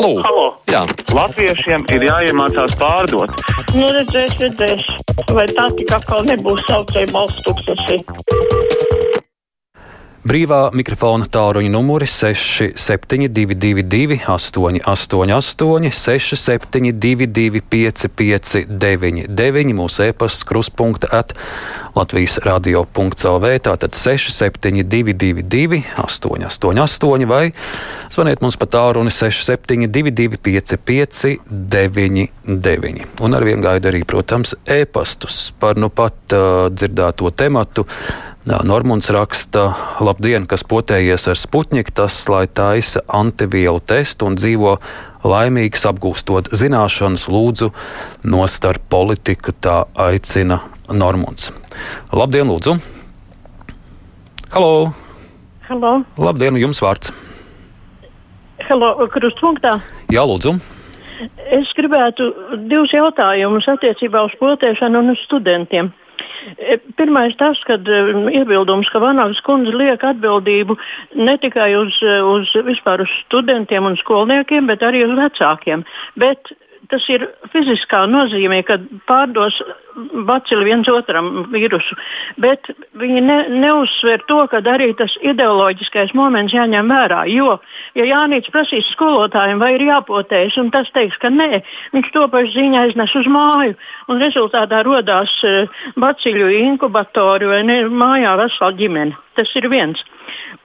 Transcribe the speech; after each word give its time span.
Halo! 0.00 0.22
Halo. 0.24 0.44
Jā. 0.72 0.78
Latviešiem 1.12 1.82
ir 1.92 2.06
jāiemācās 2.06 2.72
pārdot. 2.80 3.34
Nu, 3.76 3.90
redzēs, 3.92 4.32
redzēs. 4.40 4.86
Vai 5.28 5.44
tā 5.52 5.66
tik 5.76 5.92
atkal 5.92 6.24
nebūs 6.24 6.64
saucēja 6.70 7.12
balsts 7.12 7.44
tūkstoši? 7.44 8.49
Brīvā 10.20 10.66
mikrofona 10.76 11.24
tāluņa 11.32 11.70
numuri 11.72 12.04
6722, 12.04 14.18
888, 14.28 15.88
672, 15.96 17.62
559, 17.72 19.72
mūsu 19.78 20.04
e-pasts, 20.10 20.44
kruspunkta 20.44 21.08
at 21.22 21.32
Latvijas 21.96 22.36
radio.clv, 22.44 23.54
tātad 23.64 23.96
672, 23.96 25.80
888, 26.04 27.24
vai 27.32 27.56
zvaniet 28.12 28.44
mums 28.44 28.60
pa 28.60 28.68
tālruni 28.76 29.08
672, 29.08 30.36
559, 30.36 33.08
un 33.24 33.40
ar 33.40 33.48
vienu 33.48 33.64
gaidu 33.64 33.88
arī, 33.88 34.04
protams, 34.04 34.52
e-pastus 34.68 35.48
par 35.56 35.80
nu 35.80 35.88
pat 35.88 36.36
uh, 36.36 36.68
dzirdēto 36.68 37.32
tematu. 37.32 37.88
Normons 38.48 39.10
raksta, 39.12 39.66
labdien, 40.00 40.46
kas 40.48 40.62
potējies 40.64 41.26
ar 41.28 41.36
Sputniku, 41.36 41.92
tas, 41.92 42.22
lai 42.32 42.46
taisa 42.48 43.02
antivielu 43.12 43.82
testu 43.84 44.24
un 44.30 44.38
dzīvo 44.40 44.78
laimīgs, 45.28 45.84
apgūstot 45.90 46.48
zināšanas, 46.56 47.26
lūdzu, 47.28 47.68
nostar 48.24 48.80
politiku, 48.80 49.52
tā 49.52 49.82
aicina 49.92 50.62
Normons. 50.88 51.52
Labdien, 52.16 52.48
lūdzu! 52.48 52.78
Halo! 54.56 54.72
Halo! 55.68 55.94
Labdien, 56.16 56.56
jums 56.64 56.80
vārds! 56.80 57.12
Halo, 58.70 58.94
krustpunktā! 59.12 59.76
Jā, 60.08 60.24
lūdzu! 60.24 60.56
Es 61.52 61.76
gribētu 61.76 62.32
divus 62.72 62.96
jautājumus 62.96 63.68
attiecībā 63.68 64.24
uz 64.24 64.32
potēšanu 64.40 65.04
un 65.04 65.12
uz 65.12 65.28
studentiem. 65.28 65.92
Pirmais 66.98 67.36
tas, 67.40 67.60
kad 67.68 67.86
iebildums, 67.86 68.88
ka 68.92 69.02
Vanāgas 69.02 69.42
kundze 69.46 69.74
liek 69.76 70.02
atbildību 70.04 70.76
ne 71.20 71.36
tikai 71.40 71.72
uz, 71.78 72.00
uz, 72.00 72.54
uz 72.56 73.14
studentiem 73.26 73.86
un 73.88 73.98
skolniekiem, 74.00 74.66
bet 74.70 74.84
arī 74.86 75.04
uz 75.06 75.14
vecākiem. 75.18 75.84
Bet 76.20 76.52
tas 76.90 77.06
ir 77.12 77.26
fiziskā 77.52 78.04
nozīmē, 78.10 78.62
kad 78.66 78.84
pārdos 79.08 79.60
bacili 80.26 80.64
viens 80.68 80.88
otram 80.90 81.46
vīrusu, 81.52 81.96
bet 82.40 82.70
viņi 83.00 83.22
ne, 83.24 83.38
neuzsver 83.62 84.24
to, 84.28 84.40
ka 84.50 84.62
arī 84.72 84.90
tas 84.98 85.14
ideoloģiskais 85.22 86.14
moments 86.18 86.54
jāņem 86.54 86.92
vērā. 86.92 87.22
Jo, 87.30 87.58
ja 87.98 88.06
Jānis 88.08 88.50
prasīs 88.52 88.88
skolotājiem, 88.94 89.60
vai 89.62 89.74
ir 89.76 89.86
jāpotējas, 89.88 90.58
un 90.62 90.70
tas 90.74 90.90
teiks, 90.94 91.18
ka 91.22 91.32
nē, 91.32 91.62
viņš 91.94 92.12
to 92.14 92.26
pašu 92.32 92.54
ziņā 92.56 92.86
aiznes 92.88 93.16
uz 93.18 93.28
māju, 93.30 93.76
un 94.08 94.22
rezultātā 94.22 94.82
radās 94.86 95.32
uh, 95.46 95.82
baciļu 96.00 96.52
inkubatori 96.60 97.50
vai 97.50 97.64
ne, 97.66 97.82
mājā 97.90 98.36
vesela 98.40 98.72
ģimene. 98.78 99.18
Tas 99.38 99.52
ir 99.56 99.68
viens. 99.72 100.00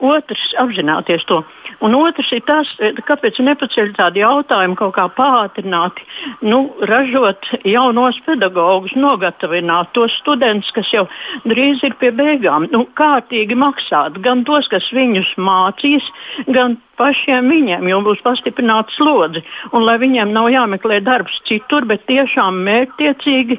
Otrs- 0.02 0.42
apzināties 0.62 1.24
to. 1.30 1.44
Un 1.80 1.94
otrs 1.94 2.30
ir 2.32 2.42
tas, 2.48 2.68
kāpēc 3.08 3.38
nepaceļ 3.44 3.92
tādu 3.96 4.20
jautājumu 4.22 4.76
kaut 4.76 4.94
kā 4.96 5.06
pātrināti, 5.12 6.04
nu, 6.42 6.74
ražot 6.88 7.48
jaunos 7.64 8.18
pedagogus, 8.26 8.96
nogatavināt 9.16 9.92
tos 9.94 10.12
studentus, 10.20 10.70
kas 10.72 10.90
jau 10.92 11.06
drīz 11.44 11.82
ir 11.84 11.96
pie 12.00 12.12
beigām, 12.12 12.68
nu, 12.72 12.86
kārtīgi 12.94 13.56
maksāt 13.56 14.20
gan 14.22 14.44
tos, 14.44 14.68
kas 14.68 14.84
viņus 14.92 15.36
mācīs, 15.38 16.04
gan 16.48 16.76
pašiem 16.96 17.48
viņiem, 17.48 17.88
jo 17.88 18.00
būs 18.04 18.22
pastiprināta 18.24 18.92
slodze. 18.96 19.42
Un 19.72 19.84
lai 19.84 19.98
viņiem 20.00 20.32
nav 20.32 20.48
jāmeklē 20.52 21.00
darbs 21.04 21.40
citur, 21.48 21.84
bet 21.86 22.06
tiešām 22.08 22.62
mērķtiecīgi, 22.66 23.58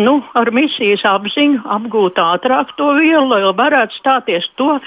nu, 0.00 0.22
ar 0.34 0.50
misijas 0.52 1.04
apziņu 1.04 1.64
apgūt 1.76 2.20
ātrāk 2.20 2.74
to 2.76 2.92
vielu, 2.98 3.28
lai 3.28 3.54
varētu 3.56 4.00
stāties 4.00 4.50
to 4.56 4.78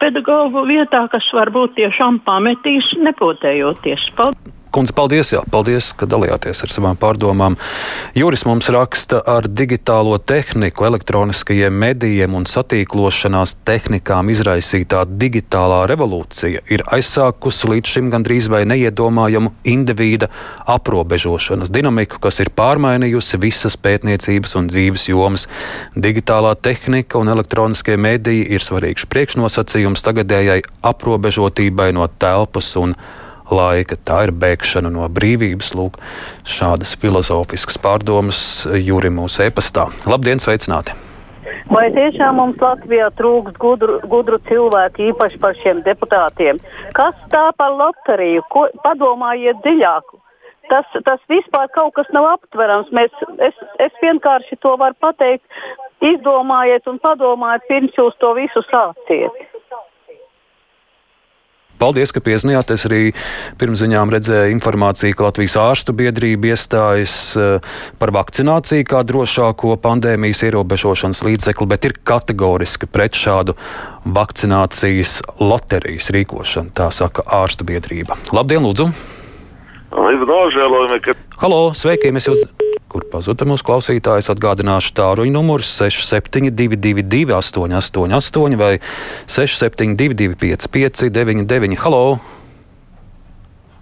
pedagoģu 0.00 0.66
vietā, 0.68 1.06
kas 1.12 1.32
varbūt 1.32 1.78
tiešām 1.80 2.20
pametīs 2.26 2.92
nepotējoties. 3.00 4.12
Paldies! 4.16 4.55
Kundze, 4.76 4.92
paldies, 4.92 5.30
jā, 5.32 5.40
paldies, 5.48 5.86
ka 5.96 6.04
dalījāties 6.04 6.58
ar 6.66 6.68
savām 6.68 6.98
pārdomām. 7.00 7.54
Juris 8.12 8.42
mums 8.44 8.66
raksta 8.68 9.22
ar 9.24 9.46
digitālo 9.48 10.18
tehniku, 10.20 10.84
elektroniskajiem 10.84 11.72
medijiem 11.80 12.36
un 12.36 12.44
satīklošanās 12.44 13.54
tehnikām 13.64 14.28
izraisītā 14.34 15.06
digitālā 15.08 15.80
revolūcija 15.88 16.66
ir 16.68 16.84
aizsākusi 16.92 17.72
līdz 17.72 17.94
šim 17.94 18.12
gandrīz 18.12 18.50
vai 18.52 18.66
neiedomājamu 18.68 19.54
indivīda 19.64 20.28
aprobežošanas 20.76 21.72
dinamiku, 21.72 22.20
kas 22.20 22.44
ir 22.44 22.52
pārmainījusi 22.52 23.40
visas 23.40 23.80
pētniecības 23.80 24.58
un 24.60 24.68
dzīves 24.68 25.08
jomas. 25.08 25.48
Digitālā 25.96 26.52
tehnika 26.60 27.16
un 27.16 27.32
elektroniskie 27.32 27.96
mediji 27.96 28.50
ir 28.52 28.60
svarīgs 28.60 29.08
priekšnosacījums 29.08 30.04
tagadējai 30.04 30.66
aprobežotībai 30.84 31.94
no 31.96 32.12
telpas 32.20 32.76
un 32.76 32.92
laika. 33.50 33.96
Tā 33.96 34.26
ir 34.26 34.34
bēgšana 34.36 34.92
no 34.92 35.08
brīvības. 35.08 35.72
Lūk, 35.78 35.98
šādas 36.46 36.96
filozofiskas 37.00 37.80
pārdomas 37.82 38.40
Jūri 38.66 39.12
mūsu 39.12 39.46
e-pastā. 39.48 39.88
Labdien, 40.08 40.42
sveicināti! 40.42 40.96
Vai 41.66 41.88
tiešām 41.90 42.36
mums 42.38 42.60
Latvijā 42.62 43.08
trūkst 43.18 43.56
gudru, 43.58 43.96
gudru 44.06 44.38
cilvēku, 44.46 45.08
īpaši 45.10 45.40
par 45.42 45.56
šiem 45.58 45.80
deputātiem? 45.86 46.60
Kas 46.94 47.16
tā 47.32 47.48
par 47.58 47.74
loteriju? 47.74 48.44
Ko, 48.54 48.68
padomājiet 48.84 49.58
dziļāk. 49.64 50.14
Tas, 50.70 50.86
tas 51.06 51.22
vispār 51.30 51.70
kaut 51.74 51.94
kas 51.98 52.06
nav 52.14 52.26
aptverams. 52.36 52.90
Mēs, 52.94 53.10
es, 53.42 53.58
es 53.82 53.98
vienkārši 54.02 54.58
to 54.62 54.76
varu 54.78 54.94
pateikt. 55.02 55.44
Izdomājiet 56.06 56.86
un 56.90 56.98
padomājiet, 57.02 57.66
pirms 57.70 57.98
jūs 57.98 58.18
to 58.22 58.32
visu 58.38 58.62
sāciet. 58.70 59.42
Paldies, 61.76 62.12
ka 62.14 62.22
piezinājāt. 62.24 62.72
Es 62.72 62.86
arī 62.88 63.00
pirms 63.60 63.82
ziņām 63.82 64.12
redzēju 64.14 64.54
informāciju, 64.54 65.16
ka 65.16 65.26
Latvijas 65.28 65.56
ārstu 65.60 65.92
biedrība 65.96 66.54
iestājas 66.54 67.16
eh, 67.36 67.74
par 68.00 68.14
vakcināciju 68.16 68.86
kā 68.88 69.02
drošāko 69.04 69.76
pandēmijas 69.84 70.44
ierobežošanas 70.48 71.20
līdzekli, 71.26 71.68
bet 71.68 71.88
ir 71.90 71.96
kategoriski 72.00 72.88
pret 72.88 73.18
šādu 73.20 73.58
vakcinācijas 74.08 75.18
loterijas 75.42 76.08
rīkošanu. 76.16 76.72
Tā 76.76 76.88
saka 76.94 77.26
ārstu 77.42 77.68
biedrība. 77.68 78.16
Labdien, 78.32 78.64
lūdzu! 78.64 78.88
Līdz 79.96 80.24
nožēlojumi, 80.28 81.02
ka. 81.04 81.14
Halo, 81.44 81.60
sveiki! 81.76 82.10
Mēs 82.12 82.26
jūs 82.30 82.42
kur 82.96 83.04
pazuda 83.12 83.44
mūsu 83.48 83.66
klausītājs. 83.66 84.30
Atgādināšu 84.32 84.94
tāruņa 84.96 85.34
numurs 85.34 85.68
6722, 85.76 87.34
888, 87.36 88.56
vai 88.60 88.72
672, 89.28 90.32
559, 90.40 91.76
Halo! 91.84 92.16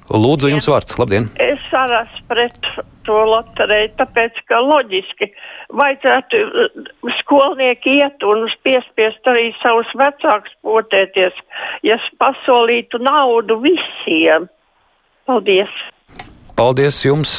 Lūdzu, 0.04 0.50
jums 0.53 0.66
vārds. 0.69 0.98
Labdien! 1.00 1.30
Es 1.41 1.62
esmu 1.72 2.26
pret 2.28 2.66
to 3.06 3.20
loteriju, 3.28 3.92
tāpēc, 3.98 4.36
ka 4.50 4.58
loģiski 4.60 5.30
vajadzētu 5.76 6.42
skolnieki 7.20 7.97
iet 8.03 8.26
un 8.26 8.44
piespiest 8.66 9.30
arī 9.30 9.47
savus 9.62 9.88
vecākus 9.97 10.53
potēties, 10.64 11.38
ja 11.86 11.97
pasolītu 12.20 13.00
naudu 13.04 13.60
visiem. 13.64 14.50
Paldies! 15.28 15.72
Paldies 16.58 17.00
jums! 17.06 17.32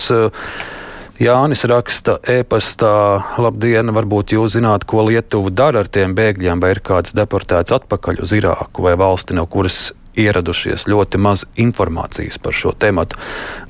Jānis 1.15 1.61
raksta 1.71 2.17
e-pastā, 2.27 3.23
labdien, 3.39 3.87
varbūt 3.95 4.33
jūs 4.35 4.57
zināt, 4.57 4.83
ko 4.83 5.05
Lietuva 5.07 5.47
dara 5.47 5.85
ar 5.85 5.87
tiem 5.87 6.11
bēgļiem, 6.11 6.59
vai 6.59 6.73
ir 6.73 6.81
kāds 6.83 7.15
deportēts 7.15 7.71
atpakaļ 7.71 8.19
uz 8.25 8.33
Irāku 8.35 8.83
vai 8.83 8.97
valsti, 8.99 9.37
no 9.37 9.45
kuras 9.47 9.93
ieradušies 10.19 10.85
ļoti 10.91 11.19
maz 11.23 11.45
informācijas 11.59 12.35
par 12.43 12.55
šo 12.55 12.73
tematu. 12.75 13.15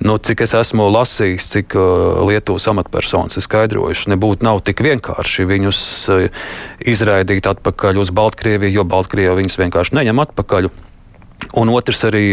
Nu, 0.01 0.17
cik 0.17 0.41
es 0.45 0.55
esmu 0.57 0.87
lasījis, 0.89 1.51
cik 1.53 1.77
uh, 1.77 2.25
Lietuvas 2.25 2.65
amatpersonas 2.73 3.37
ir 3.37 3.45
skaidrojuši, 3.45 4.09
nebūtu 4.15 4.45
nav 4.49 4.63
tik 4.65 4.81
vienkārši 4.85 5.45
viņus 5.49 5.85
uh, 6.09 6.49
izraidīt 6.81 7.45
atpakaļ 7.49 8.01
uz 8.01 8.13
Baltkrieviju, 8.15 8.79
jo 8.79 8.89
Baltkrievija 8.89 9.37
viņus 9.37 9.61
vienkārši 9.61 9.99
neņem 10.01 10.25
atpakaļ. 10.25 10.73
Un 11.55 11.71
otrs 11.71 12.03
arī 12.07 12.25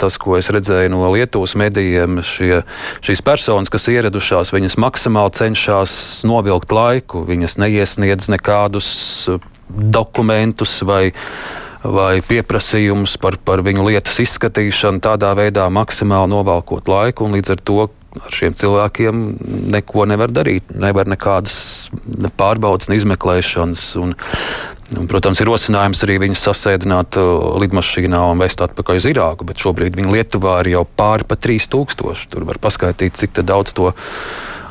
tas, 0.00 0.16
ko 0.20 0.38
es 0.38 0.48
redzēju 0.52 0.92
no 0.94 1.10
Lietuvas 1.12 1.52
medijiem, 1.60 2.22
šie, 2.24 2.62
šīs 3.04 3.20
personas, 3.24 3.68
kas 3.72 3.90
ieradušās, 3.92 4.52
viņas 4.54 4.78
maksimāli 4.80 5.34
cenšas 5.36 5.94
novilkt 6.28 6.72
laiku. 6.72 7.26
Viņas 7.28 7.58
neiesniedz 7.60 8.30
nekādus 8.32 8.88
dokumentus 9.68 10.78
vai, 10.88 11.12
vai 11.84 12.20
pieprasījumus 12.24 13.18
par, 13.20 13.36
par 13.44 13.64
viņu 13.66 13.88
lietas 13.90 14.20
izskatīšanu, 14.24 15.04
tādā 15.04 15.34
veidā 15.36 15.68
maksimāli 15.72 16.32
novalkot 16.32 16.88
laiku 16.88 17.28
un 17.28 17.36
līdz 17.36 17.54
ar 17.56 17.66
to 17.68 17.82
ar 18.20 18.34
šiem 18.34 18.56
cilvēkiem 18.58 19.22
neko 19.72 20.04
nevar 20.10 20.32
darīt. 20.34 20.72
Nevar 20.76 21.08
nekādas 21.08 21.54
ne 22.04 22.28
pārbaudas, 22.36 22.90
ne 22.90 22.98
izmeklēšanas. 23.00 23.86
Un 24.02 24.16
Un, 24.92 25.06
protams, 25.08 25.40
ir 25.40 25.48
rosinājums 25.48 26.02
arī 26.04 26.18
viņus 26.20 26.42
sasēdināt 26.48 27.16
uh, 27.20 27.54
lidmašīnā 27.62 28.18
un 28.32 28.42
vest 28.42 28.60
atpakaļ 28.64 28.98
uz 28.98 29.06
Irāku, 29.08 29.46
bet 29.48 29.62
šobrīd 29.62 29.96
viņi 29.96 30.12
Lietuvā 30.12 30.58
ir 30.64 30.72
jau 30.74 30.82
pāri 30.84 31.26
pa 31.28 31.38
3000. 31.38 32.26
Tur 32.32 32.46
var 32.48 32.60
paskaidrot, 32.60 33.16
cik 33.16 33.40
daudz 33.46 33.72
to 33.78 33.92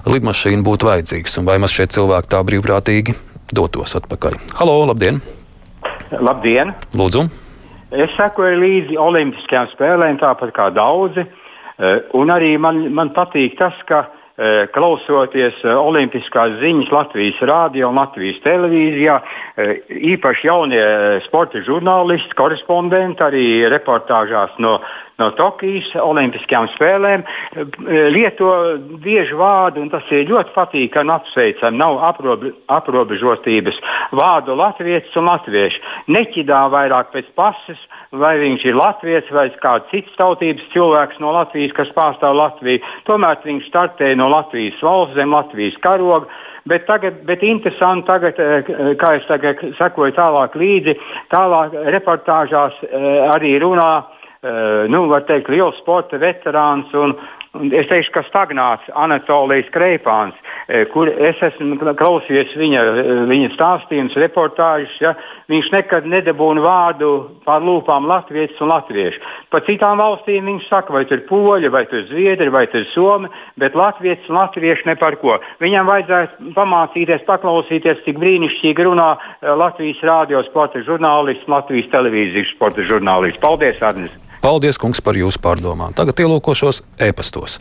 lidmašīnu 0.05 0.65
būtu 0.67 0.89
vajadzīgs 0.89 1.39
un 1.39 1.47
vai 1.49 1.57
mēs 1.61 1.73
šie 1.77 1.87
cilvēki 1.95 2.31
tā 2.33 2.41
brīvprātīgi 2.45 3.15
dotos 3.55 3.95
atpakaļ. 3.97 4.37
Halo, 4.59 4.77
labdien! 4.91 5.21
Labdien! 6.11 6.75
Lūdzu! 6.97 7.25
Es 7.91 8.13
sekoju 8.15 8.59
līdzi 8.61 8.99
Olimpiskajām 9.01 9.71
spēlēm, 9.73 10.19
tāpat 10.21 10.53
kā 10.55 10.69
daudzi. 10.75 11.25
Uh, 11.81 12.03
un 12.19 12.29
arī 12.35 12.57
man, 12.61 12.83
man 12.93 13.15
patīk 13.15 13.57
tas, 13.59 13.79
ka 13.89 14.05
uh, 14.05 14.20
klausoties 14.71 15.57
eh, 15.65 15.75
Olimpiskās 15.75 16.55
ziņas 16.61 16.91
Latvijas 16.93 17.41
rādio 17.45 17.89
un 17.91 17.99
Latvijas 17.99 18.39
televīzijā. 18.45 19.17
Eh, 19.59 19.73
īpaši 20.13 20.47
jaunie 20.47 20.83
sporta 21.27 21.61
žurnālisti, 21.65 22.37
korespondenti 22.39 23.25
arī 23.27 23.45
reportāžās 23.73 24.55
no, 24.63 24.79
no 25.21 25.29
Tokijas 25.37 25.91
Olimpiskajām 26.01 26.69
spēlēm 26.75 27.25
lieto 28.13 28.51
bieži 29.03 29.37
vārdu, 29.37 29.83
un 29.83 29.91
tas 29.93 30.05
ir 30.13 30.29
ļoti 30.29 30.53
patīkami 30.55 31.07
un 31.07 31.15
apsveicami. 31.15 31.79
Nav 31.81 31.99
aprobe, 32.11 32.53
aprobežotības 32.71 33.79
vārdu 34.17 34.55
latviešu 34.59 35.19
un 35.21 35.29
latviešu. 35.31 35.81
Neķidā 36.11 36.61
vairāk 36.73 37.11
pēc 37.15 37.31
pases, 37.37 37.81
vai 38.11 38.37
viņš 38.41 38.67
ir 38.69 38.77
latviečs 38.77 39.33
vai 39.35 39.49
kāds 39.63 39.89
cits 39.91 40.15
tautības 40.19 40.69
cilvēks 40.75 41.19
no 41.23 41.33
Latvijas, 41.35 41.75
kas 41.77 41.91
pārstāv 41.95 42.37
Latviju. 42.37 42.83
Tomēr 43.09 43.41
viņš 43.45 43.67
startēja 43.69 44.19
no 44.19 44.29
Latvijas 44.31 44.79
valsts 44.83 45.17
zem 45.19 45.35
Latvijas 45.35 45.77
karoga. 45.83 46.29
Bet, 46.69 46.85
tagad, 46.85 47.23
bet 47.25 47.41
interesanti, 47.41 48.05
tagad, 48.05 48.37
kā 49.01 49.15
es 49.17 49.23
tagad 49.25 49.63
sekoju 49.79 50.13
tālāk 50.13 50.53
līdzi, 50.61 50.93
tālāk 51.33 51.73
reportāžās 51.95 52.77
arī 53.33 53.55
runā 53.63 53.93
Eh, 54.01 54.20
nu, 54.41 55.03
var 55.11 55.21
teikt, 55.29 55.51
liels 55.53 55.77
sporta 55.77 56.17
veterāns 56.17 56.89
un, 56.97 57.13
es 57.51 57.87
teikšu, 57.89 58.13
ka 58.15 58.23
stagnāts 58.29 58.87
Anatolijas 58.95 59.69
Kreipāns, 59.75 60.37
eh, 60.67 60.85
kur 60.91 61.09
es 61.09 61.35
esmu 61.43 61.75
klausījies 61.77 62.55
viņa, 62.55 62.81
eh, 62.81 63.11
viņa 63.27 63.49
stāstījumus, 63.55 64.15
reportāžus. 64.15 64.95
Ja, 65.01 65.15
viņš 65.49 65.71
nekad 65.71 66.05
nedabūna 66.05 66.63
vārdu 66.63 67.29
pār 67.45 67.61
lūpām 67.61 68.07
latviešu 68.07 68.61
un 68.61 68.69
latviešu. 68.71 69.19
Pa 69.51 69.59
citām 69.59 69.99
valstīm 69.99 70.47
viņš 70.47 70.69
saka, 70.69 70.93
vai 70.93 71.03
tur 71.05 71.19
ir 71.19 71.27
poļi, 71.27 71.71
vai 71.71 71.85
tur 71.85 71.99
ir 71.99 72.07
zviedri, 72.07 72.49
vai 72.49 72.67
tur 72.67 72.81
ir 72.81 72.87
somi, 72.93 73.27
bet 73.57 73.73
latviešu 73.75 74.29
un 74.29 74.35
latviešu 74.35 74.85
ne 74.85 74.95
par 74.95 75.15
ko. 75.17 75.39
Viņam 75.59 75.85
vajadzētu 75.85 76.53
pamācīties, 76.55 77.25
paklausīties, 77.27 78.03
cik 78.05 78.17
brīnišķīgi 78.17 78.87
runā 78.87 79.17
Latvijas 79.41 79.99
rādio 80.01 80.43
sporta 80.45 80.79
žurnālists, 80.79 81.47
Latvijas 81.47 81.91
televīzijas 81.91 82.55
sporta 82.55 82.81
žurnālists. 82.81 83.41
Paldies, 83.41 83.81
Arnis! 83.81 84.30
Paldies, 84.41 84.79
kungs, 84.81 85.01
par 85.05 85.17
jūsu 85.19 85.41
pārdomām. 85.41 85.93
Tagad 85.97 86.23
ielūkošos 86.23 86.81
e-pastos. 87.05 87.59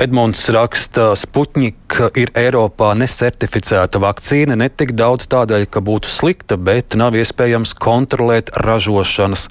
Edmunds 0.00 0.44
raksta, 0.54 1.10
Sputņika 1.18 2.12
ir 2.16 2.30
Eiropā 2.38 2.92
nesertificēta 2.96 3.98
vakcīna 4.00 4.54
ne 4.56 4.70
tik 4.70 4.94
daudz 4.96 5.26
tādēļ, 5.28 5.66
ka 5.66 5.82
būtu 5.84 6.12
slikta, 6.14 6.56
bet 6.56 6.94
nav 6.96 7.18
iespējams 7.18 7.74
kontrolēt 7.74 8.52
ražošanas 8.64 9.48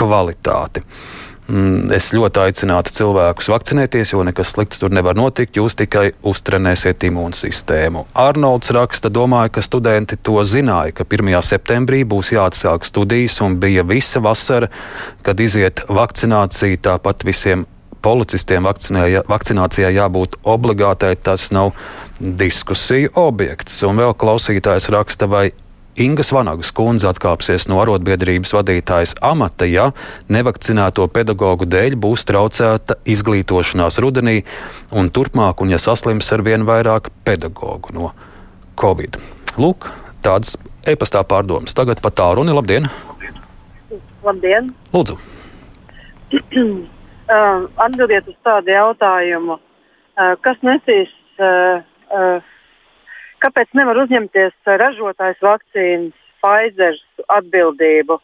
kvalitāti. 0.00 0.82
Mm, 1.50 1.90
es 1.90 2.12
ļoti 2.14 2.38
aicinātu 2.38 2.92
cilvēkus 2.94 3.48
vakcinēties, 3.50 4.12
jo 4.14 4.22
nekas 4.22 4.52
slikts 4.54 4.78
tur 4.78 4.92
nevar 4.94 5.18
notikt. 5.18 5.58
Jūs 5.58 5.74
tikai 5.80 6.12
uztrenēsiet 6.22 7.02
imūnsistēmu. 7.08 8.04
Arnolds 8.14 8.70
raksta, 8.74 9.10
domāju, 9.10 9.56
ka 9.56 9.64
studenti 9.66 10.16
to 10.22 10.38
zināja, 10.46 10.94
ka 11.00 11.06
1. 11.08 11.34
septembrī 11.42 12.04
būs 12.06 12.30
jāatsāk 12.36 12.86
studijas 12.86 13.40
un 13.42 13.58
bija 13.62 13.82
visa 13.82 14.22
vasara, 14.22 14.70
kad 15.26 15.42
iziet 15.42 15.82
vakcinācija. 15.90 16.78
Tāpat 16.86 17.26
visiem 17.26 17.66
policistiem 18.02 18.66
vakcinācijai 18.66 19.92
jābūt 19.96 20.38
obligātai. 20.46 21.16
Tas 21.18 21.50
nav 21.54 21.74
diskusiju 22.22 23.16
objekts. 23.18 23.82
Un 23.88 23.98
vēl 23.98 24.14
klausītājs 24.18 24.90
raksta, 24.94 25.26
vai 25.26 25.50
Ingas 26.00 26.30
Vanagas 26.32 26.70
kundze 26.72 27.04
atkāpsies 27.10 27.66
no 27.68 27.76
arotbiedrības 27.82 28.54
vadītājas 28.56 29.12
amata, 29.20 29.66
ja 29.68 29.90
nevakcinēto 30.32 31.04
pedagoģu 31.12 31.68
dēļ 31.68 31.96
būs 32.00 32.24
traucēta 32.30 32.96
izglītošanās 33.04 34.00
rudenī 34.00 34.38
un 34.96 35.10
turpmāk, 35.12 35.60
un 35.60 35.74
ja 35.74 35.80
saslims 35.82 36.32
ar 36.32 36.44
vien 36.46 36.64
vairāk 36.64 37.10
pedagoģu 37.28 37.92
no 37.98 38.08
Covid. 38.80 39.18
Lūk, 39.60 39.90
tādas 40.24 40.56
e-pastā 40.88 41.20
pārdomas. 41.28 41.76
Tagad 41.76 42.00
pat 42.00 42.16
tā 42.16 42.30
runa. 42.38 42.56
Labdien! 42.56 42.88
Labdien! 44.24 44.72
Lūdzu! 44.96 45.18
uh, 47.36 47.68
atbildiet 47.84 48.32
uz 48.32 48.38
tādu 48.46 48.72
jautājumu, 48.72 49.58
uh, 49.60 50.32
kas 50.40 50.56
nesīs 50.64 51.12
uh, 51.36 51.84
uh, 52.08 52.51
Kāpēc 53.42 53.72
nevar 53.74 53.98
uzņemties 54.04 54.54
ražotājs 54.80 55.40
vakcīnas 55.42 56.14
Pfizer 56.42 56.94
atbildību 57.36 58.18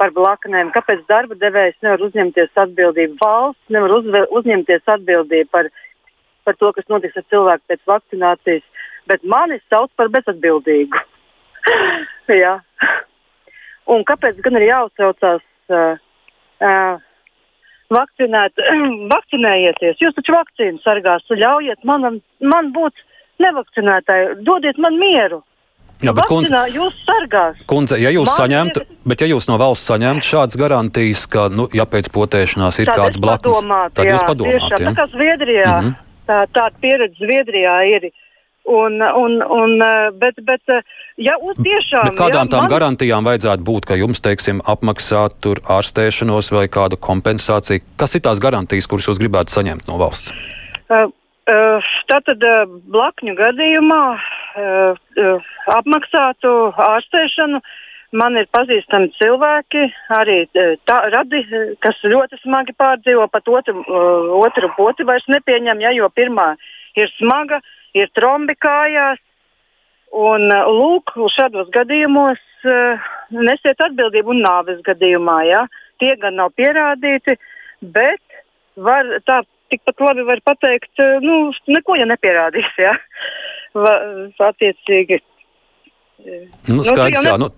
par 0.00 0.12
blaknēm? 0.16 0.72
Kāpēc 0.72 1.04
darba 1.10 1.36
devējs 1.40 1.76
nevar 1.84 2.00
uzņemties 2.08 2.52
atbildību? 2.64 3.18
Valsts 3.20 3.72
nevar 3.74 3.90
uz, 3.98 4.08
uzņemties 4.40 4.84
atbildību 4.96 5.48
par, 5.52 5.68
par 6.48 6.58
to, 6.60 6.72
kas 6.76 6.88
notiks 6.92 7.18
ar 7.20 7.28
cilvēku 7.34 7.64
pēc 7.72 7.80
vakcinācijas, 7.92 8.64
bet 9.12 9.20
mani 9.24 9.60
sauc 9.68 9.90
par 9.96 10.08
bezatbildīgu. 10.14 10.96
Un 13.92 14.04
kāpēc 14.08 14.34
gan 14.44 14.56
ir 14.58 14.68
jāuztraucās? 14.70 15.42
Uh, 15.72 15.96
uh, 16.64 17.00
Vakcinēt, 17.92 18.56
vakcinējieties, 19.14 19.98
jūs 20.00 20.14
taču 20.16 20.32
vakcīnu 20.32 20.80
sargās, 20.80 21.26
ļaujiet 21.28 21.82
man, 21.88 22.22
man 22.40 22.70
būt 22.72 23.02
nevakcinētāji, 23.40 24.36
dodiet 24.44 24.78
man 24.82 24.98
mieru. 25.00 25.42
Jā, 26.02 26.10
bet 26.16 26.26
kundze, 26.26 26.62
jūs 26.74 26.96
sargās. 27.06 27.60
Kundze, 27.70 27.98
ja 28.02 28.10
jūs 28.10 28.32
saņemtu, 28.34 28.82
ir... 28.82 28.96
bet 29.12 29.22
ja 29.22 29.28
jūs 29.30 29.46
no 29.46 29.58
valsts 29.60 29.86
saņemtu 29.90 30.26
šādas 30.26 30.58
garantijas, 30.58 31.28
ka, 31.30 31.46
nu, 31.52 31.68
ja 31.74 31.86
pēc 31.86 32.10
potēšanās 32.14 32.80
ir 32.82 32.90
tad 32.90 32.98
kāds 32.98 33.20
blakus, 33.22 33.60
padomāt, 33.60 33.94
tad 33.94 34.10
jā, 34.10 34.16
jūs 34.16 34.26
padomājat. 34.26 34.82
Tā 34.82 34.96
kā 34.98 35.06
Zviedrijā, 35.12 35.76
mm 35.76 35.86
-hmm. 35.86 36.10
tā, 36.26 36.40
tāda 36.58 36.82
pieredze 36.82 37.22
Zviedrijā 37.22 37.78
ir. 37.96 38.10
Un, 38.62 39.02
un, 39.02 39.32
un, 39.42 39.72
bet, 40.22 40.36
bet, 40.46 40.60
ja 41.18 41.34
uz 41.42 41.56
tiešām. 41.58 42.12
Bet 42.12 42.18
kādām 42.18 42.46
jā, 42.46 42.50
tām 42.50 42.62
man... 42.62 42.70
garantijām 42.70 43.24
vajadzētu 43.26 43.62
būt, 43.66 43.88
ka 43.90 43.98
jums, 43.98 44.20
teiksim, 44.22 44.60
apmaksāt 44.62 45.34
tur 45.40 45.58
ārstēšanos 45.66 46.52
vai 46.54 46.68
kādu 46.68 46.94
kompensāciju? 46.94 47.82
Kas 47.96 48.14
ir 48.14 48.22
tās 48.22 48.38
garantijas, 48.38 48.86
kuras 48.86 49.08
jūs 49.10 49.18
gribētu 49.18 49.50
saņemt 49.50 49.90
no 49.90 49.98
valsts? 49.98 50.30
Tātad 51.46 52.44
blakņu 52.94 53.32
gadījumā 53.38 54.02
apmaksātu 55.74 56.52
ārstēšanu 56.84 57.58
man 58.12 58.36
ir 58.36 58.46
pazīstami 58.52 59.10
cilvēki, 59.16 59.86
arī 60.12 60.38
tā, 60.86 60.98
radi, 61.14 61.42
kas 61.82 61.98
ļoti 62.04 62.38
smagi 62.42 62.76
pārdzīvo, 62.78 63.26
pat 63.32 63.48
otru, 63.48 63.82
otru 64.38 64.70
poti 64.76 65.06
vairs 65.08 65.26
nepieņem, 65.32 65.80
ja, 65.82 65.92
jo 65.96 66.10
pirmā 66.14 66.52
ir 67.00 67.10
smaga, 67.16 67.62
ir 67.96 68.10
trombi 68.14 68.54
kājās. 68.54 69.20
Un, 70.12 70.44
lūk, 70.52 71.14
šādos 71.32 71.70
gadījumos 71.72 72.40
nesiet 73.32 73.80
atbildību 73.80 74.34
un 74.34 74.42
nāves 74.44 74.82
gadījumā. 74.84 75.38
Ja. 75.48 75.62
Tie 76.02 76.12
gan 76.20 76.36
nav 76.36 76.52
pierādīti, 76.58 77.38
bet 77.80 78.20
var 78.76 79.08
tā 79.24 79.40
tikpat 79.72 80.06
labi 80.08 80.28
var 80.28 80.44
pateikt, 80.44 80.92
eh, 81.00 81.18
nu, 81.24 81.50
neko 81.72 81.98
jau 82.00 82.08
nepierādīs. 82.12 82.72
Ja? 82.80 82.96
Va, 83.74 83.98
attiecīgi. 84.52 85.22
Eh, 86.22 86.42
nu, 86.70 86.84
skaidrs, 86.86 87.24
nu, 87.24 87.30
jā, 87.30 87.38
nu, 87.40 87.48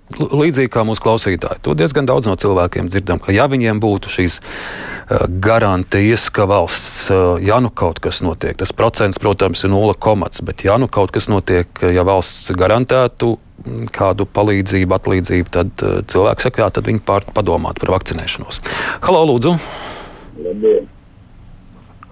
līdzīgi 0.41 0.71
kā 0.73 0.85
mūsu 0.89 1.03
klausītāji. 1.05 1.61
To 1.67 1.75
diezgan 1.77 2.07
daudz 2.09 2.29
no 2.31 2.37
cilvēkiem 2.41 2.89
dzirdam, 2.89 3.21
ka 3.21 3.35
ja 3.35 3.45
viņiem 3.51 3.81
būtu 3.83 4.13
šīs 4.15 4.39
uh, 4.41 5.27
garantijas, 5.45 6.31
ka 6.33 6.47
valsts, 6.49 7.11
uh, 7.13 7.35
ja 7.45 7.59
nu 7.61 7.69
kaut 7.69 8.01
kas 8.05 8.23
notiek, 8.25 8.57
tas 8.63 8.73
procents, 8.73 9.21
protams, 9.21 9.67
ir 9.67 9.75
0,5, 9.75 10.41
bet 10.49 10.65
ja 10.65 10.79
nu 10.81 10.89
kaut 10.89 11.13
kas 11.13 11.29
notiek, 11.29 11.69
ja 11.83 12.07
valsts 12.09 12.55
garantētu 12.57 13.35
mm, 13.37 13.93
kādu 13.93 14.25
palīdzību, 14.33 14.97
atlīdzību, 14.97 15.55
tad 15.59 15.85
uh, 15.85 16.01
cilvēki 16.09 16.49
saka, 16.49 16.65
jā, 16.65 16.73
tad 16.79 16.89
viņi 16.89 17.05
pār 17.05 17.29
padomātu 17.37 17.85
par 17.85 17.99
vakcinēšanos. 17.99 18.65
Halo, 19.05 19.27
lūdzu! 19.35 19.59
Labdien! 20.41 20.94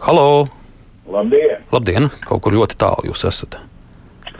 Halo! 0.02 0.48
Labdien! 1.06 1.60
Labdien! 1.70 2.08
Kaut 2.26 2.40
kur 2.42 2.56
ļoti 2.56 2.74
tālu 2.74 3.06
jūs 3.06 3.22
esat. 3.28 3.54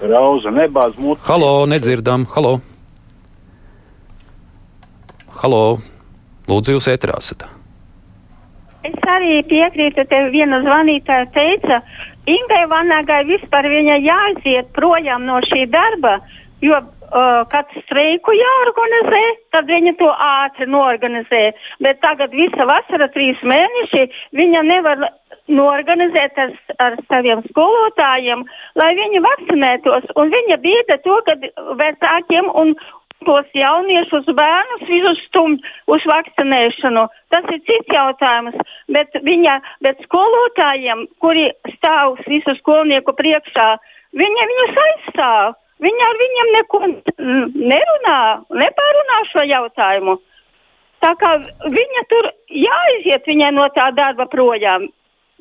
Rauza 0.03 0.51
nebāz 0.51 0.97
mutē. 0.99 1.23
Halo, 1.29 1.51
nedzirdam! 1.71 2.25
Halo! 2.35 2.57
Halo! 5.39 5.61
Lūdzu, 6.51 6.75
jūs 6.75 6.89
ēterā 6.91 7.21
esat. 7.23 7.47
Es 8.83 9.07
arī 9.07 9.37
piekrītu, 9.47 10.03
ka 10.11 10.25
viena 10.35 10.59
zvanītāja 10.67 11.31
teica, 11.37 11.79
Ingai 12.27 12.65
Vanagai 12.67 13.21
vispār 13.31 13.71
viņa 13.71 14.01
jāiziet 14.03 14.75
projām 14.75 15.31
no 15.31 15.39
šī 15.47 15.69
darba, 15.71 16.17
jo 16.59 16.83
uh, 17.13 17.43
kad 17.53 17.69
streiku 17.85 18.35
jāorganizē, 18.37 19.23
tad 19.55 19.69
viņa 19.71 19.97
to 20.01 20.09
ātri 20.13 20.69
norganizē. 20.71 21.45
Bet 21.85 22.01
tagad 22.05 22.35
visa 22.37 22.67
vasara, 22.69 23.09
trīs 23.13 23.41
mēneši, 23.47 24.09
viņa 24.39 24.65
nevar 24.69 25.07
norganizēt 25.53 26.39
ar, 26.39 26.57
ar 26.81 26.97
saviem 27.11 27.43
skolotājiem, 27.51 28.45
lai 28.79 28.91
viņi 28.99 29.23
vakcinētos. 29.25 30.11
Un 30.17 30.33
viņa 30.33 30.59
bieda 30.63 30.99
to, 31.05 31.19
ka 31.27 31.37
vecākiem 31.81 32.51
un 32.55 32.77
tos 33.27 33.47
jauniešus, 33.55 34.27
bērnus 34.39 34.85
visus 34.89 35.21
stumj 35.29 35.61
uz 35.95 36.05
vakcinēšanu. 36.11 37.07
Tas 37.33 37.49
ir 37.55 37.63
cits 37.69 37.95
jautājums. 37.95 38.57
Bet, 38.93 39.15
viņa, 39.27 39.59
bet 39.85 40.03
skolotājiem, 40.07 41.07
kuri 41.23 41.51
stāv 41.77 42.19
visu 42.27 42.57
skolnieku 42.59 43.15
priekšā, 43.19 43.69
viņa 44.19 44.49
viņus 44.53 44.81
aizstāv. 44.87 45.59
Viņa 45.83 46.09
ar 46.09 46.19
viņiem 46.21 46.51
neko 46.57 46.81
nerunā, 46.87 48.19
nepārunā 48.63 49.21
šo 49.33 49.47
jautājumu. 49.49 50.19
Tā 51.03 51.15
kā 51.19 51.31
viņa 51.67 52.03
tur 52.11 52.29
jāiziet 52.47 53.27
viņai 53.27 53.51
no 53.57 53.67
tā 53.75 53.89
darba 53.97 54.29
projām. 54.31 54.87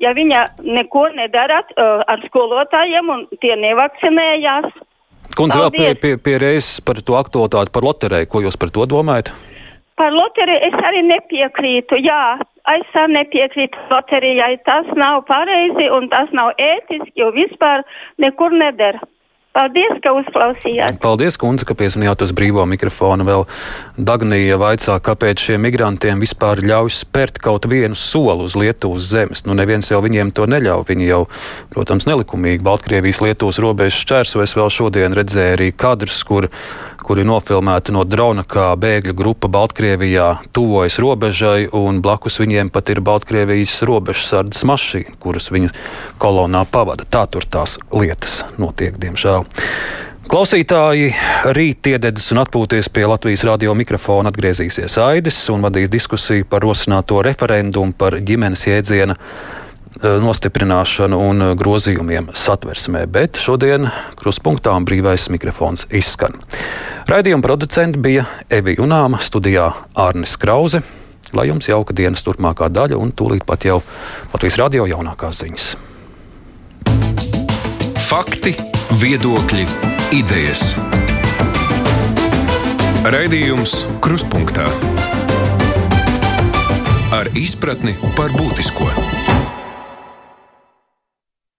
Ja 0.02 0.16
viņa 0.18 0.46
neko 0.66 1.12
nedara 1.14 1.60
uh, 1.62 2.02
ar 2.10 2.24
skolotājiem 2.26 3.12
un 3.14 3.28
tie 3.44 3.54
nevakcinējās, 3.60 4.72
Kundze, 5.38 5.62
vēl 5.62 5.72
pie, 5.72 5.92
pie, 5.96 6.12
pie 6.20 6.36
reizes 6.42 6.82
par 6.84 7.00
to 7.06 7.16
aktualitāti 7.16 7.72
par 7.72 7.86
loteriju. 7.88 8.28
Ko 8.32 8.42
jūs 8.44 8.58
par 8.60 8.72
to 8.76 8.84
domājat? 8.90 9.32
Par 10.00 10.12
loteriju 10.12 10.60
es 10.68 10.76
arī 10.88 11.04
nepiekrītu. 11.08 12.00
Jā, 12.04 12.42
es 12.74 12.98
arī 13.00 13.16
nepiekrītu 13.20 13.86
loterijai. 13.92 14.58
Tas 14.68 14.90
nav 15.00 15.24
pareizi 15.30 15.88
un 15.94 16.10
tas 16.12 16.32
nav 16.36 16.52
ētiski, 16.60 17.14
jo 17.22 17.32
vispār 17.36 17.86
nekur 18.22 18.56
nedara. 18.56 19.00
Paldies, 19.52 19.98
ka 20.00 20.14
uzklausījāt. 20.16 20.96
Paldies, 21.04 21.36
kundze, 21.36 21.66
ka 21.68 21.76
piezvanījāt 21.76 22.22
uz 22.24 22.32
brīvo 22.32 22.64
mikrofonu. 22.72 23.26
Vēl 23.28 23.42
Dagnija 24.00 24.56
vaicā, 24.62 24.96
kāpēc 25.04 25.44
šiem 25.44 25.66
migrantiem 25.68 26.22
vispār 26.24 26.62
ļauj 26.64 26.94
spērt 26.96 27.42
kaut 27.44 27.68
vienu 27.68 27.98
soli 28.00 28.48
uz 28.48 28.56
Lietuvas 28.56 29.10
zemes. 29.12 29.44
Nu, 29.44 29.52
neviens 29.60 29.92
jau 29.92 30.00
viņiem 30.06 30.32
to 30.38 30.48
neļauj. 30.48 30.86
Viņi 30.88 31.10
jau, 31.10 31.26
protams, 31.76 32.08
nelikumīgi 32.08 32.64
Baltkrievijas-Lietuvas 32.64 33.60
robežas 33.60 34.00
šķērso. 34.06 34.40
Es 34.46 34.56
vēl 34.56 34.72
šodien 34.72 35.20
redzēju 35.20 35.58
arī 35.58 35.68
kadrus, 35.76 36.24
kur 36.24 36.48
kuri 37.12 37.26
nofilmēti 37.28 37.92
no 37.92 38.06
drona, 38.08 38.46
kā 38.48 38.70
bēgļu 38.80 39.12
grupa 39.20 39.50
Baltkrievijā 39.52 40.30
tuvojas 40.56 40.96
robežai, 41.04 41.66
un 41.76 42.00
blakus 42.00 42.40
viņiem 42.40 42.70
pat 42.72 42.88
ir 42.94 43.02
Baltkrievijas 43.04 43.82
robežsardzes 43.84 44.64
mašīna, 44.70 45.18
kuras 45.20 45.50
viņu 45.52 45.74
kolonā 46.24 46.64
pavada. 46.72 47.04
Tā 47.04 47.26
tur 47.28 47.44
tās 47.44 47.76
lietas 47.92 48.46
notiek, 48.56 48.96
diemžēl. 48.96 49.44
Klausītāji 50.32 51.12
rīt 51.52 51.92
iededzis 51.92 52.32
un 52.32 52.46
atpūties 52.46 52.88
pie 52.96 53.04
Latvijas 53.12 53.44
radio 53.50 53.76
mikrofona 53.76 54.32
atgriezīsies 54.32 54.96
Aidis 55.04 55.42
un 55.52 55.68
vadīs 55.68 55.92
diskusiju 55.92 56.48
par 56.48 56.64
rosināto 56.64 57.20
referendumu 57.28 57.92
par 57.92 58.22
ģimenes 58.24 58.70
jēdziena 58.72 59.20
Eh, 59.20 59.61
nostiprināšanu 60.00 61.20
un 61.20 61.44
eh, 61.44 61.52
grozījumiem 61.60 62.32
satversmē, 62.38 63.06
bet 63.12 63.40
šodien 63.42 63.90
kruspunktā 64.20 64.74
brīvais 64.88 65.28
mikrofons 65.34 65.88
izskan. 65.92 66.40
Raidījuma 67.12 67.44
producents 67.44 68.00
bija 68.00 68.26
Evija 68.50 68.84
Unāma, 68.86 69.20
studijā 69.22 69.72
Ārnis 70.00 70.38
Krause. 70.40 70.82
Lai 71.36 71.48
jums 71.48 71.70
jauka 71.70 71.96
dienas 71.96 72.24
turpmākā 72.28 72.68
daļa 72.72 72.98
un 73.00 73.14
tūlīt 73.16 73.46
pat 73.48 73.64
jau 73.64 73.80
Latvijas 74.34 74.60
radio 74.60 74.88
jaunākās 74.90 75.44
ziņas. 75.44 75.68
Fakti, 78.10 78.56
viedokļi, 79.00 79.68
idejas. 80.20 80.74
Raidījums 83.12 83.86
Kruspunkta 84.04 84.68
ar 87.16 87.32
izpratni 87.36 87.96
par 88.16 88.36
būtisko. 88.36 88.92